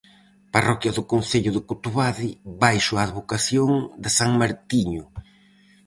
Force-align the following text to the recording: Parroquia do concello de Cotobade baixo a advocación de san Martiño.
Parroquia 0.55 0.95
do 0.97 1.03
concello 1.13 1.51
de 1.53 1.61
Cotobade 1.69 2.27
baixo 2.63 2.93
a 2.95 3.01
advocación 3.07 3.69
de 4.03 4.09
san 4.17 4.31
Martiño. 4.41 5.03